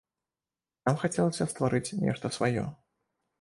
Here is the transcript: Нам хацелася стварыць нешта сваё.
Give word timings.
Нам 0.89 0.95
хацелася 1.03 1.47
стварыць 1.51 1.95
нешта 2.07 2.33
сваё. 2.39 2.65